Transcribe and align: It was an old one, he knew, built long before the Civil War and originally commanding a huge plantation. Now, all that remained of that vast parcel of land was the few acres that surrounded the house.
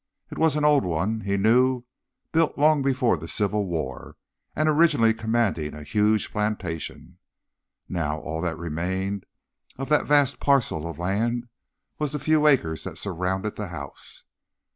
It 0.31 0.39
was 0.39 0.55
an 0.55 0.65
old 0.65 0.83
one, 0.83 1.19
he 1.21 1.37
knew, 1.37 1.83
built 2.31 2.57
long 2.57 2.81
before 2.81 3.17
the 3.17 3.27
Civil 3.27 3.67
War 3.67 4.15
and 4.55 4.67
originally 4.67 5.13
commanding 5.13 5.75
a 5.75 5.83
huge 5.83 6.31
plantation. 6.31 7.19
Now, 7.87 8.17
all 8.17 8.41
that 8.41 8.57
remained 8.57 9.27
of 9.77 9.89
that 9.89 10.07
vast 10.07 10.39
parcel 10.39 10.87
of 10.89 10.97
land 10.97 11.49
was 11.99 12.13
the 12.13 12.19
few 12.19 12.47
acres 12.47 12.83
that 12.85 12.97
surrounded 12.97 13.57
the 13.57 13.67
house. 13.67 14.23